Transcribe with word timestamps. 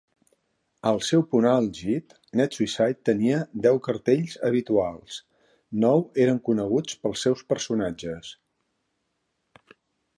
Al 0.91 1.01
seu 1.07 1.23
punt 1.33 1.47
àlgid, 1.49 2.15
"net.suicide" 2.41 2.99
tenia 3.11 3.43
deu 3.67 3.79
cartells 3.89 4.39
habituals; 4.49 5.21
nou 5.87 6.05
eren 6.25 6.43
coneguts 6.49 6.99
pels 7.05 7.27
seus 7.27 7.47
personatges. 7.55 8.37